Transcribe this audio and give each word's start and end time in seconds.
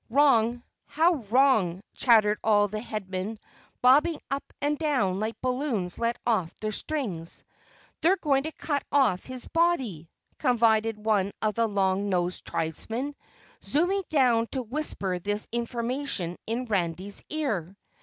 "Wrong, 0.09 0.63
how 0.87 1.17
wrong," 1.29 1.79
chattered 1.93 2.39
all 2.43 2.67
the 2.67 2.79
Headmen, 2.79 3.37
bobbing 3.83 4.19
up 4.31 4.51
and 4.59 4.75
down 4.79 5.19
like 5.19 5.39
balloons 5.41 5.99
let 5.99 6.17
off 6.25 6.59
their 6.59 6.71
strings. 6.71 7.43
"They're 8.01 8.17
going 8.17 8.41
to 8.45 8.51
cut 8.51 8.83
off 8.91 9.25
his 9.27 9.47
body," 9.49 10.09
confided 10.39 10.97
one 10.97 11.33
of 11.43 11.53
the 11.53 11.67
long 11.67 12.09
nosed 12.09 12.45
tribesmen, 12.45 13.15
zooming 13.63 14.01
down 14.09 14.47
to 14.53 14.63
whisper 14.63 15.19
this 15.19 15.47
information 15.51 16.35
in 16.47 16.65
Randy's 16.65 17.23
ear. 17.29 17.77